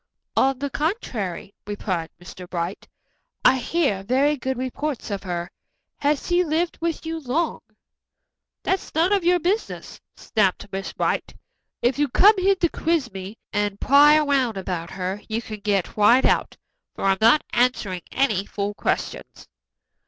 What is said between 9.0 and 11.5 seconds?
of your business," snapped Miss Brant.